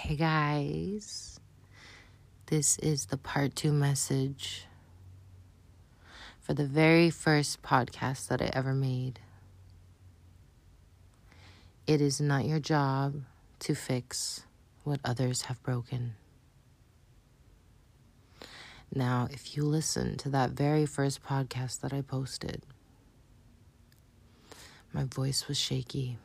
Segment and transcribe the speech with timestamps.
[0.00, 1.40] Hey guys,
[2.46, 4.64] this is the part two message
[6.40, 9.18] for the very first podcast that I ever made.
[11.88, 13.22] It is not your job
[13.58, 14.44] to fix
[14.84, 16.14] what others have broken.
[18.94, 22.62] Now, if you listen to that very first podcast that I posted,
[24.92, 26.18] my voice was shaky.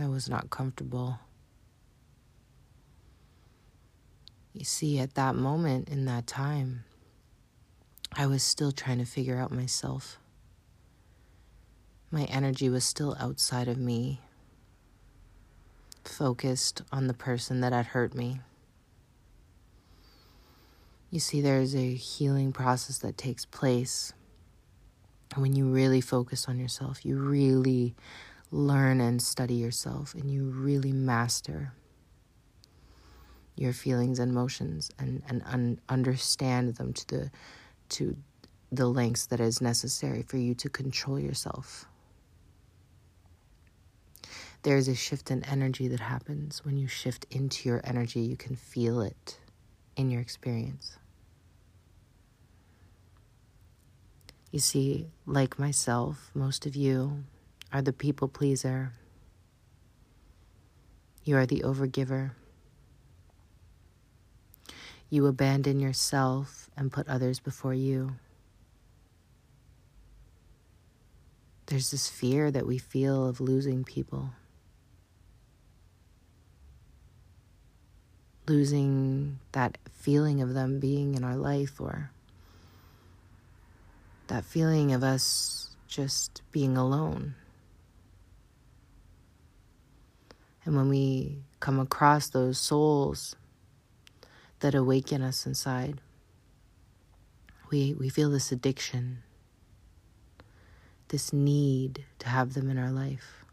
[0.00, 1.20] I was not comfortable.
[4.56, 6.84] You see, at that moment in that time,
[8.16, 10.18] I was still trying to figure out myself.
[12.10, 14.22] My energy was still outside of me,
[16.04, 18.40] focused on the person that had hurt me.
[21.10, 24.14] You see, there is a healing process that takes place
[25.34, 27.04] when you really focus on yourself.
[27.04, 27.94] You really
[28.50, 31.74] learn and study yourself, and you really master
[33.56, 37.30] your feelings and emotions and, and un- understand them to the
[37.88, 38.16] to
[38.72, 41.86] the lengths that is necessary for you to control yourself.
[44.62, 48.20] There is a shift in energy that happens when you shift into your energy.
[48.20, 49.38] You can feel it
[49.96, 50.98] in your experience.
[54.50, 57.24] You see, like myself, most of you
[57.72, 58.92] are the people pleaser.
[61.24, 62.32] You are the overgiver.
[65.08, 68.16] You abandon yourself and put others before you.
[71.66, 74.30] There's this fear that we feel of losing people,
[78.46, 82.10] losing that feeling of them being in our life, or
[84.28, 87.34] that feeling of us just being alone.
[90.64, 93.36] And when we come across those souls
[94.60, 96.00] that awaken us inside,
[97.70, 99.22] we, we feel this addiction,
[101.08, 103.44] this need to have them in our life.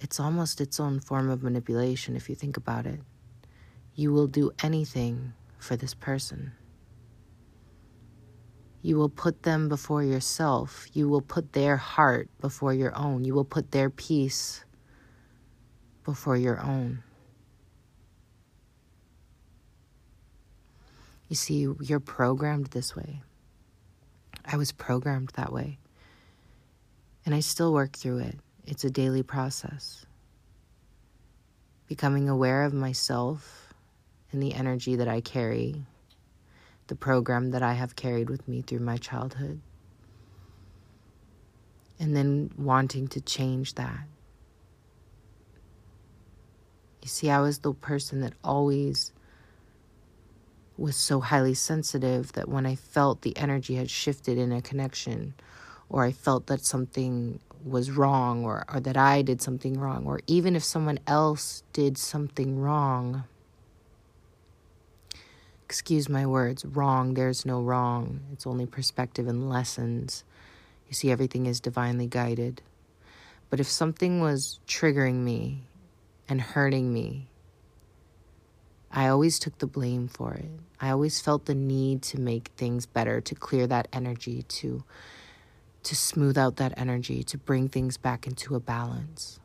[0.00, 3.00] It's almost its own form of manipulation if you think about it.
[3.94, 6.52] You will do anything for this person.
[8.80, 10.86] You will put them before yourself.
[10.92, 13.24] You will put their heart before your own.
[13.24, 14.64] You will put their peace
[16.04, 17.02] before your own.
[21.28, 23.22] You see, you're programmed this way.
[24.44, 25.78] I was programmed that way.
[27.26, 28.36] And I still work through it.
[28.66, 30.06] It's a daily process.
[31.86, 33.74] Becoming aware of myself
[34.32, 35.84] and the energy that I carry
[36.88, 39.60] the program that I have carried with me through my childhood.
[42.00, 44.06] And then wanting to change that.
[47.02, 49.12] You see, I was the person that always
[50.78, 55.34] was so highly sensitive that when I felt the energy had shifted in a connection,
[55.88, 60.20] or I felt that something was wrong, or, or that I did something wrong, or
[60.26, 63.24] even if someone else did something wrong,
[65.64, 68.20] excuse my words, wrong, there's no wrong.
[68.32, 70.24] It's only perspective and lessons.
[70.88, 72.62] You see, everything is divinely guided.
[73.50, 75.64] But if something was triggering me
[76.28, 77.26] and hurting me,
[78.98, 80.50] I always took the blame for it.
[80.80, 84.82] I always felt the need to make things better, to clear that energy, to
[85.84, 89.38] to smooth out that energy, to bring things back into a balance.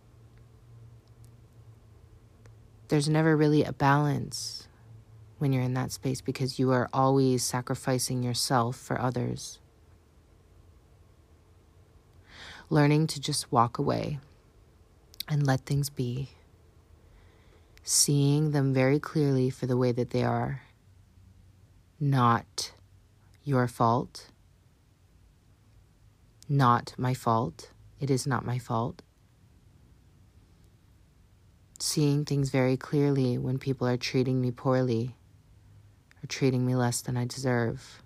[2.88, 4.68] There's never really a balance
[5.38, 9.59] when you're in that space because you are always sacrificing yourself for others.
[12.72, 14.18] Learning to just walk away
[15.30, 16.30] and let things be.
[17.84, 20.62] Seeing them very clearly for the way that they are.
[22.00, 22.72] Not
[23.44, 24.30] your fault.
[26.48, 27.72] Not my fault.
[28.00, 29.02] It is not my fault
[31.84, 35.14] seeing things very clearly when people are treating me poorly
[36.24, 38.02] or treating me less than I deserve.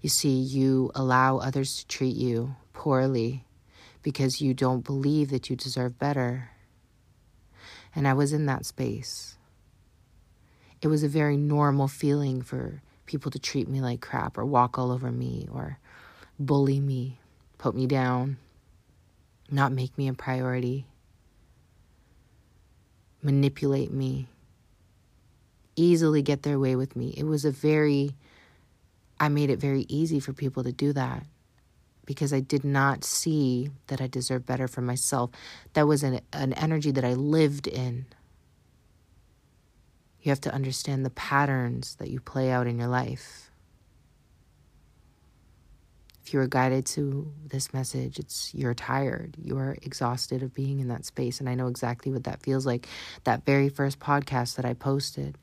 [0.00, 3.44] You see, you allow others to treat you poorly
[4.02, 6.50] because you don't believe that you deserve better.
[7.94, 9.36] And I was in that space.
[10.80, 14.78] It was a very normal feeling for people to treat me like crap or walk
[14.78, 15.78] all over me or
[16.38, 17.18] bully me,
[17.58, 18.38] put me down,
[19.50, 20.86] not make me a priority,
[23.22, 24.28] manipulate me
[25.80, 27.14] easily get their way with me.
[27.16, 28.14] It was a very,
[29.18, 31.24] I made it very easy for people to do that.
[32.06, 35.30] Because I did not see that I deserved better for myself.
[35.74, 38.06] That was an, an energy that I lived in.
[40.22, 43.50] You have to understand the patterns that you play out in your life.
[46.24, 50.88] If you are guided to this message, it's you're tired, you're exhausted of being in
[50.88, 51.40] that space.
[51.40, 52.86] And I know exactly what that feels like.
[53.24, 55.38] That very first podcast that I posted,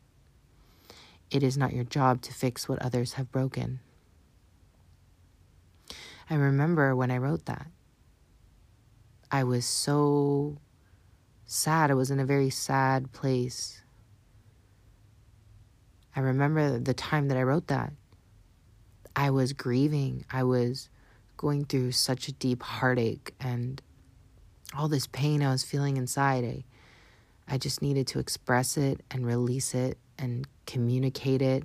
[1.32, 3.80] it is not your job to fix what others have broken.
[6.30, 7.68] I remember when I wrote that,
[9.32, 10.58] I was so
[11.46, 11.92] sad.
[11.92, 13.82] I was in a very sad place.
[16.16, 17.94] I remember the time that I wrote that.
[19.16, 20.26] I was grieving.
[20.32, 20.90] I was
[21.38, 23.82] going through such a deep heartache and
[24.76, 26.44] all this pain I was feeling inside.
[26.44, 26.64] I,
[27.48, 31.64] I just needed to express it and release it and communicate it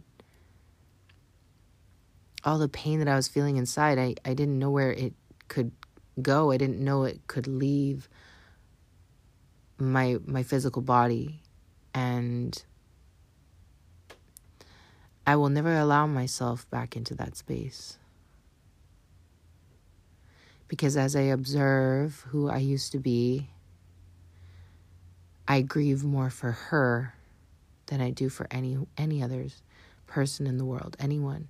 [2.44, 5.14] all the pain that I was feeling inside, I, I didn't know where it
[5.48, 5.72] could
[6.20, 6.50] go.
[6.50, 8.08] I didn't know it could leave
[9.78, 11.40] my my physical body
[11.92, 12.62] and
[15.26, 17.98] I will never allow myself back into that space.
[20.68, 23.50] Because as I observe who I used to be,
[25.46, 27.14] I grieve more for her
[27.86, 29.62] than I do for any any others
[30.06, 31.48] person in the world, anyone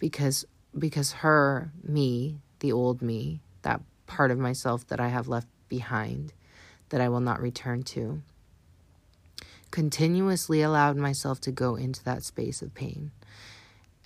[0.00, 0.44] because
[0.76, 6.32] because her me, the old me, that part of myself that I have left behind
[6.88, 8.22] that I will not return to,
[9.70, 13.12] continuously allowed myself to go into that space of pain.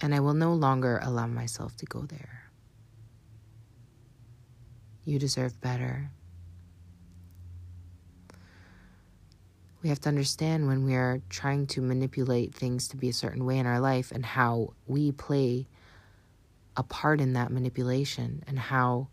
[0.01, 2.51] And I will no longer allow myself to go there.
[5.05, 6.11] You deserve better.
[9.83, 13.45] We have to understand when we are trying to manipulate things to be a certain
[13.45, 15.69] way in our life and how we play
[16.77, 19.09] a part in that manipulation and how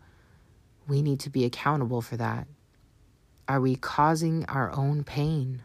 [0.88, 2.46] we need to be accountable for that.
[3.48, 5.64] Are we causing our own pain?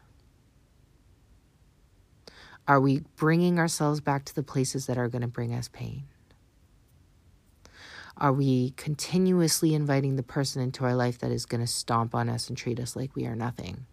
[2.68, 6.04] Are we bringing ourselves back to the places that are going to bring us pain?
[8.18, 12.30] Are we continuously inviting the person into our life that is going to stomp on
[12.30, 13.86] us and treat us like we are nothing?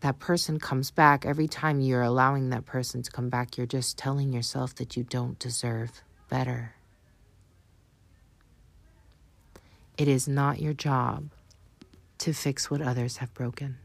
[0.00, 3.98] That person comes back, every time you're allowing that person to come back, you're just
[3.98, 6.74] telling yourself that you don't deserve better.
[9.96, 11.30] It is not your job
[12.18, 13.78] to fix what others have broken.